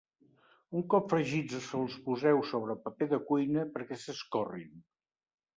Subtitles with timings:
[0.79, 4.85] Un cop fregits els poseu sobre paper de cuina perquè s’escorrin.